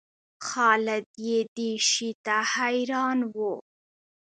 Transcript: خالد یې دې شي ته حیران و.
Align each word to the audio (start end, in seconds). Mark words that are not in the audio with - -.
خالد 0.47 1.05
یې 1.27 1.39
دې 1.55 1.71
شي 1.89 2.11
ته 2.25 2.37
حیران 2.53 3.19
و. 3.33 3.35